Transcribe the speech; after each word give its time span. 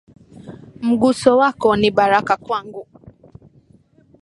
Mguso 0.81 1.37
wako, 1.37 1.69
ni 1.75 1.89
baraka 1.91 2.33
kwangu. 2.37 2.87